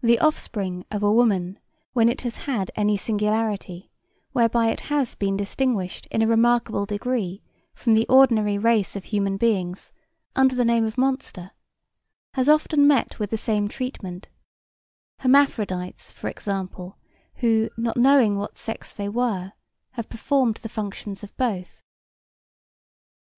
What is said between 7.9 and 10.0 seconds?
the ordinary race of human beings